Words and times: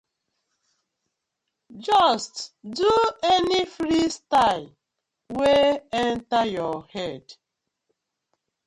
Just 1.77 2.53
do 2.67 2.89
any 3.21 3.65
freestyle 3.73 4.75
wey 5.29 5.79
enter 5.91 6.43
yur 6.43 6.87
head. 6.91 7.25